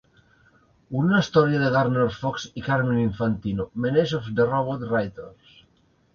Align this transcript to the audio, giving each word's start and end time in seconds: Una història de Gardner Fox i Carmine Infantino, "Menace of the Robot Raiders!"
Una 1.01 1.19
història 1.23 1.59
de 1.63 1.67
Gardner 1.75 2.05
Fox 2.15 2.47
i 2.63 2.65
Carmine 2.69 3.03
Infantino, 3.05 3.67
"Menace 3.85 4.19
of 4.21 4.33
the 4.41 4.49
Robot 4.51 4.89
Raiders!" 4.95 5.55